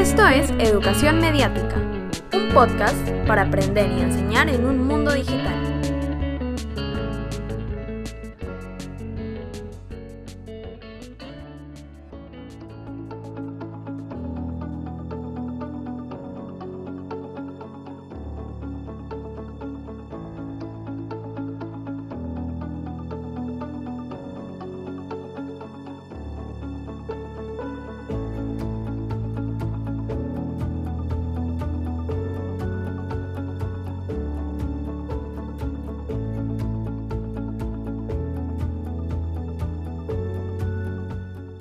[0.00, 1.76] Esto es Educación Mediática,
[2.32, 5.69] un podcast para aprender y enseñar en un mundo digital.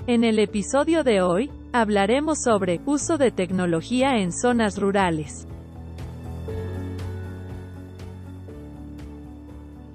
[0.10, 5.46] En el episodio de hoy, hablaremos sobre uso de tecnología en zonas rurales.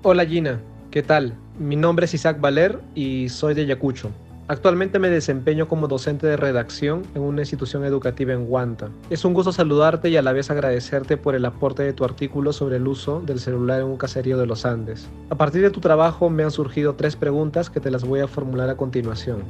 [0.05, 0.61] Hola Gina,
[0.93, 1.35] ¿qué tal?
[1.59, 4.13] Mi nombre es Isaac Valer y soy de Yacucho.
[4.47, 8.91] Actualmente me desempeño como docente de redacción en una institución educativa en Huanta.
[9.11, 12.53] Es un gusto saludarte y a la vez agradecerte por el aporte de tu artículo
[12.53, 15.09] sobre el uso del celular en un caserío de los Andes.
[15.31, 18.28] A partir de tu trabajo me han surgido tres preguntas que te las voy a
[18.28, 19.43] formular a continuación.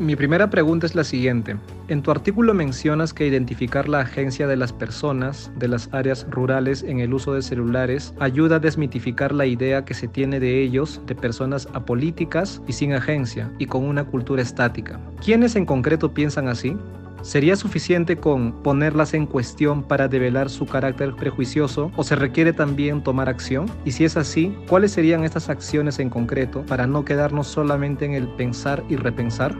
[0.00, 1.56] Mi primera pregunta es la siguiente.
[1.88, 6.84] En tu artículo mencionas que identificar la agencia de las personas de las áreas rurales
[6.84, 11.00] en el uso de celulares ayuda a desmitificar la idea que se tiene de ellos
[11.06, 15.00] de personas apolíticas y sin agencia y con una cultura estática.
[15.24, 16.76] ¿Quiénes en concreto piensan así?
[17.22, 23.02] ¿Sería suficiente con ponerlas en cuestión para develar su carácter prejuicioso o se requiere también
[23.02, 23.66] tomar acción?
[23.84, 28.12] Y si es así, ¿cuáles serían estas acciones en concreto para no quedarnos solamente en
[28.12, 29.56] el pensar y repensar?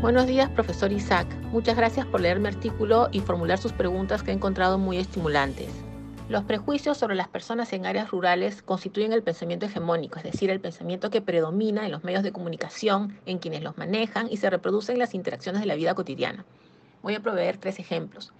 [0.00, 1.26] Buenos días, profesor Isaac.
[1.50, 5.70] Muchas gracias por leer mi artículo y formular sus preguntas que he encontrado muy estimulantes.
[6.28, 10.60] Los prejuicios sobre las personas en áreas rurales constituyen el pensamiento hegemónico, es decir, el
[10.60, 14.92] pensamiento que predomina en los medios de comunicación, en quienes los manejan y se reproduce
[14.92, 16.44] en las interacciones de la vida cotidiana.
[17.02, 18.32] Voy a proveer tres ejemplos.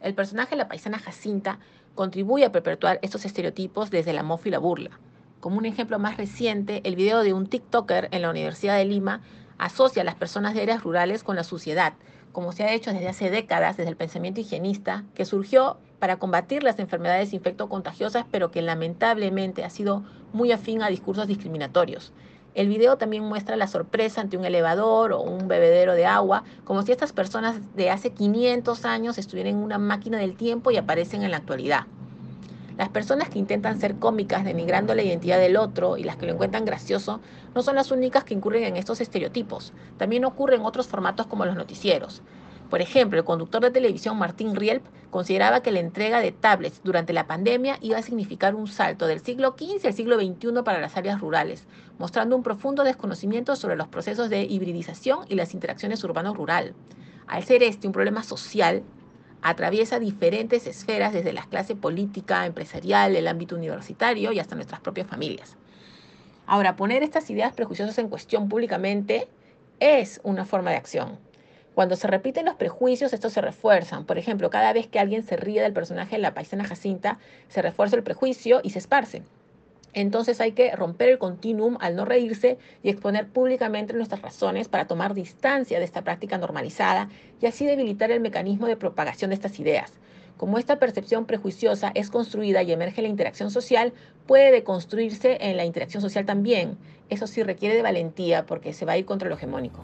[0.00, 1.58] El personaje de la paisana Jacinta
[1.94, 4.98] contribuye a perpetuar estos estereotipos desde la mofa y la burla.
[5.40, 9.20] Como un ejemplo más reciente, el video de un TikToker en la Universidad de Lima
[9.58, 11.94] asocia a las personas de áreas rurales con la suciedad,
[12.32, 16.62] como se ha hecho desde hace décadas desde el pensamiento higienista, que surgió para combatir
[16.62, 22.12] las enfermedades infectocontagiosas, pero que lamentablemente ha sido muy afín a discursos discriminatorios.
[22.54, 26.82] El video también muestra la sorpresa ante un elevador o un bebedero de agua, como
[26.82, 31.22] si estas personas de hace 500 años estuvieran en una máquina del tiempo y aparecen
[31.22, 31.86] en la actualidad.
[32.78, 36.32] Las personas que intentan ser cómicas denigrando la identidad del otro y las que lo
[36.32, 37.20] encuentran gracioso
[37.54, 39.72] no son las únicas que incurren en estos estereotipos.
[39.96, 42.22] También ocurren otros formatos como los noticieros.
[42.68, 47.12] Por ejemplo, el conductor de televisión Martín Rielp consideraba que la entrega de tablets durante
[47.12, 50.96] la pandemia iba a significar un salto del siglo XV al siglo XXI para las
[50.96, 51.66] áreas rurales,
[51.98, 56.74] mostrando un profundo desconocimiento sobre los procesos de hibridización y las interacciones urbano-rural.
[57.26, 58.82] Al ser este un problema social,
[59.48, 65.06] atraviesa diferentes esferas desde la clase política, empresarial, el ámbito universitario y hasta nuestras propias
[65.06, 65.56] familias.
[66.46, 69.28] Ahora, poner estas ideas prejuiciosas en cuestión públicamente
[69.78, 71.18] es una forma de acción.
[71.74, 74.04] Cuando se repiten los prejuicios, estos se refuerzan.
[74.04, 77.18] Por ejemplo, cada vez que alguien se ríe del personaje de la paisana Jacinta,
[77.48, 79.22] se refuerza el prejuicio y se esparce.
[79.96, 84.86] Entonces hay que romper el continuum al no reírse y exponer públicamente nuestras razones para
[84.86, 87.08] tomar distancia de esta práctica normalizada
[87.40, 89.94] y así debilitar el mecanismo de propagación de estas ideas.
[90.36, 93.94] Como esta percepción prejuiciosa es construida y emerge en la interacción social,
[94.26, 96.76] puede deconstruirse en la interacción social también.
[97.08, 99.82] Eso sí requiere de valentía porque se va a ir contra lo hegemónico.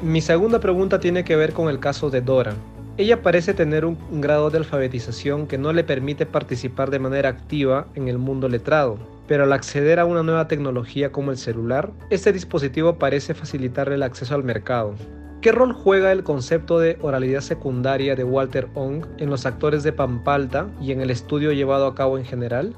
[0.00, 2.54] Mi segunda pregunta tiene que ver con el caso de Dora,
[2.96, 7.88] ella parece tener un, grado de alfabetización que no le permite participar de manera activa
[7.96, 12.32] en el mundo letrado, pero al acceder a una nueva tecnología como el celular, este
[12.32, 14.94] dispositivo parece facilitarle el acceso al mercado.
[15.40, 19.92] ¿Qué rol juega el concepto de oralidad secundaria de Walter Ong en los actores de
[19.92, 22.74] Pampalta y en el estudio llevado a cabo en general?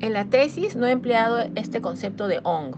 [0.00, 2.74] En la tesis no he empleado este concepto de Ong,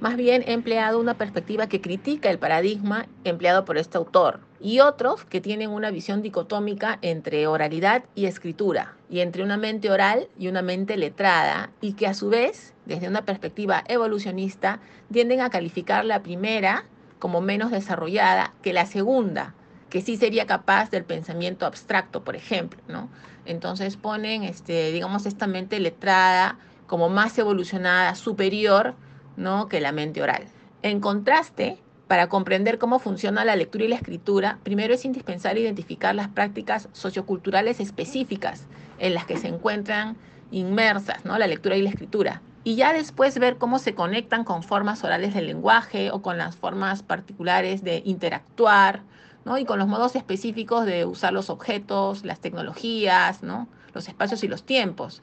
[0.00, 4.80] más bien he empleado una perspectiva que critica el paradigma empleado por este autor y
[4.80, 10.28] otros que tienen una visión dicotómica entre oralidad y escritura y entre una mente oral
[10.38, 14.80] y una mente letrada y que a su vez, desde una perspectiva evolucionista,
[15.12, 16.84] tienden a calificar la primera
[17.18, 19.54] como menos desarrollada que la segunda,
[19.90, 23.08] que sí sería capaz del pensamiento abstracto, por ejemplo, ¿no?
[23.46, 28.94] Entonces ponen, este, digamos, esta mente letrada como más evolucionada, superior
[29.38, 29.68] ¿no?
[29.68, 30.44] que la mente oral.
[30.82, 36.14] En contraste, para comprender cómo funciona la lectura y la escritura, primero es indispensable identificar
[36.14, 38.66] las prácticas socioculturales específicas
[38.98, 40.16] en las que se encuentran
[40.50, 41.38] inmersas ¿no?
[41.38, 42.42] la lectura y la escritura.
[42.64, 46.56] y ya después ver cómo se conectan con formas orales del lenguaje o con las
[46.56, 49.02] formas particulares de interactuar,
[49.44, 49.56] ¿no?
[49.56, 53.68] Y con los modos específicos de usar los objetos, las tecnologías, ¿no?
[53.94, 55.22] Los espacios y los tiempos.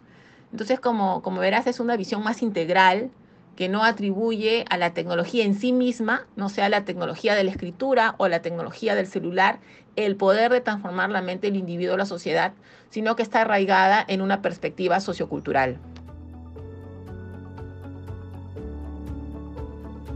[0.51, 3.11] Entonces, como, como verás, es una visión más integral
[3.55, 7.51] que no atribuye a la tecnología en sí misma, no sea la tecnología de la
[7.51, 9.59] escritura o la tecnología del celular,
[9.95, 12.53] el poder de transformar la mente del individuo o la sociedad,
[12.89, 15.77] sino que está arraigada en una perspectiva sociocultural.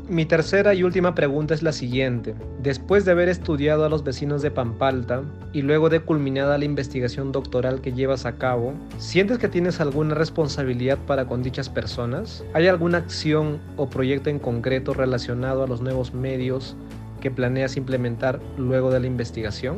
[0.09, 2.33] Mi tercera y última pregunta es la siguiente.
[2.63, 5.21] Después de haber estudiado a los vecinos de Pampalta
[5.53, 10.15] y luego de culminada la investigación doctoral que llevas a cabo, ¿sientes que tienes alguna
[10.15, 12.43] responsabilidad para con dichas personas?
[12.55, 16.75] ¿Hay alguna acción o proyecto en concreto relacionado a los nuevos medios
[17.21, 19.77] que planeas implementar luego de la investigación?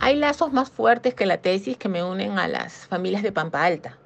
[0.00, 3.64] Hay lazos más fuertes que la tesis que me unen a las familias de Pampa
[3.64, 3.96] Alta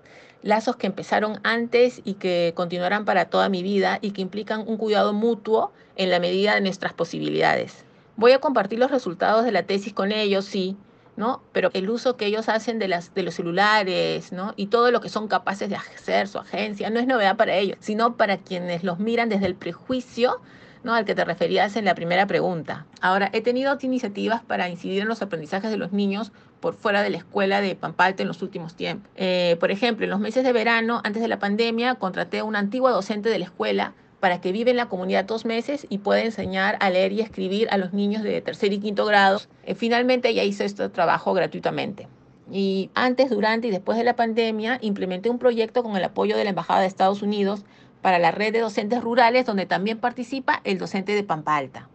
[0.42, 4.76] lazos que empezaron antes y que continuarán para toda mi vida y que implican un
[4.76, 7.84] cuidado mutuo en la medida de nuestras posibilidades.
[8.16, 10.76] Voy a compartir los resultados de la tesis con ellos, sí,
[11.16, 11.42] ¿no?
[11.52, 14.54] Pero el uso que ellos hacen de, las, de los celulares, ¿no?
[14.56, 17.76] Y todo lo que son capaces de hacer su agencia no es novedad para ellos,
[17.80, 20.40] sino para quienes los miran desde el prejuicio
[20.82, 20.94] ¿no?
[20.94, 22.86] al que te referías en la primera pregunta.
[23.00, 27.10] Ahora, he tenido iniciativas para incidir en los aprendizajes de los niños por fuera de
[27.10, 29.10] la escuela de Pampalte en los últimos tiempos.
[29.16, 32.58] Eh, por ejemplo, en los meses de verano, antes de la pandemia, contraté a una
[32.58, 36.22] antigua docente de la escuela para que vive en la comunidad dos meses y pueda
[36.22, 39.40] enseñar a leer y escribir a los niños de tercer y quinto grado.
[39.64, 42.06] Eh, finalmente ella hizo este trabajo gratuitamente.
[42.52, 46.44] Y antes, durante y después de la pandemia, implementé un proyecto con el apoyo de
[46.44, 47.64] la Embajada de Estados Unidos
[48.02, 51.88] para la red de docentes rurales, donde también participa el docente de Pampa Alta.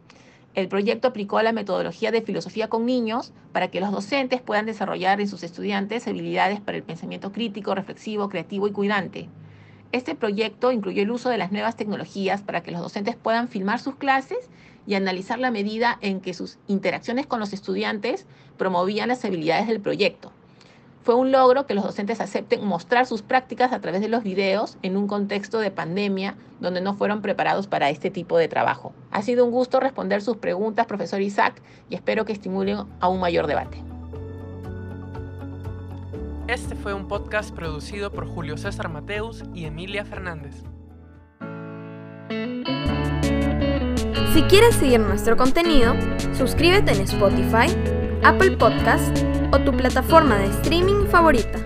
[0.55, 5.19] El proyecto aplicó la metodología de filosofía con niños para que los docentes puedan desarrollar
[5.19, 9.27] en sus estudiantes habilidades para el pensamiento crítico, reflexivo, creativo y cuidante.
[9.91, 13.79] Este proyecto incluyó el uso de las nuevas tecnologías para que los docentes puedan filmar
[13.79, 14.49] sus clases
[14.87, 18.25] y analizar la medida en que sus interacciones con los estudiantes
[18.57, 20.31] promovían las habilidades del proyecto.
[21.05, 24.79] Fue un logro que los docentes acepten mostrar sus prácticas a través de los videos
[24.81, 28.91] en un contexto de pandemia donde no fueron preparados para este tipo de trabajo.
[29.11, 31.61] Ha sido un gusto responder sus preguntas, profesor Isaac,
[31.91, 33.83] y espero que estimulen a un mayor debate.
[36.47, 40.63] Este fue un podcast producido por Julio César Mateus y Emilia Fernández.
[44.33, 45.93] Si quieres seguir nuestro contenido,
[46.33, 47.67] suscríbete en Spotify,
[48.25, 49.15] Apple Podcast
[49.51, 51.59] o tu plataforma de streaming favorita.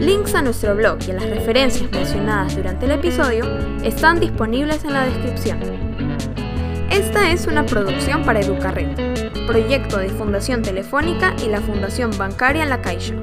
[0.00, 3.44] Links a nuestro blog y a las referencias mencionadas durante el episodio
[3.82, 5.58] están disponibles en la descripción.
[6.88, 8.94] Esta es una producción para Educarred,
[9.48, 13.14] proyecto de Fundación Telefónica y la Fundación Bancaria La Caixa.